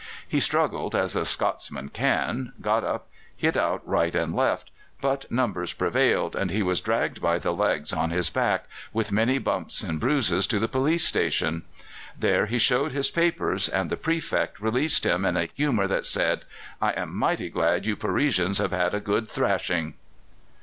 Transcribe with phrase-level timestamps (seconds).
[0.27, 3.07] He struggled, as a Scotsman can, got up,
[3.37, 7.93] hit out right and left; but numbers prevailed, and he was dragged by the legs
[7.93, 11.65] on his back, with many bumps and bruises, to the police station.
[12.17, 16.45] There he showed his papers, and the Prefect released him in a humour that said,
[16.81, 19.93] "I am mighty glad you Parisians have had a good thrashing."